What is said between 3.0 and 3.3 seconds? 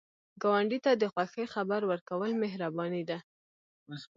ده